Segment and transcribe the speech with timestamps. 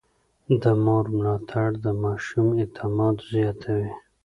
[0.61, 3.89] د مور ملاتړ د ماشوم اعتماد زياتوي.